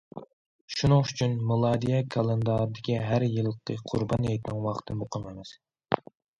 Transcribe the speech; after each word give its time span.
شۇنىڭ 0.75 1.03
ئۈچۈن، 1.09 1.35
مىلادىيە 1.51 1.99
كالېندارىدىكى 2.17 2.97
ھەر 3.11 3.27
يىلقى 3.37 3.79
قۇربان 3.93 4.29
ھېيتنىڭ 4.33 4.67
ۋاقتى 4.67 5.01
مۇقىم 5.05 5.33
ئەمەس. 5.33 5.57